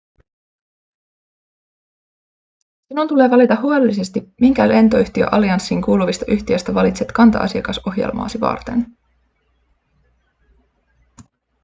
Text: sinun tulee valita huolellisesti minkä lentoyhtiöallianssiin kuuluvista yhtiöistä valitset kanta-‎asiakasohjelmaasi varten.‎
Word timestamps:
sinun 2.87 3.07
tulee 3.07 3.29
valita 3.29 3.55
huolellisesti 3.61 4.33
minkä 4.41 4.67
lentoyhtiöallianssiin 4.69 5.81
kuuluvista 5.81 6.25
yhtiöistä 6.27 6.73
valitset 6.73 7.11
kanta-‎asiakasohjelmaasi 7.11 8.39
varten.‎ 8.39 8.85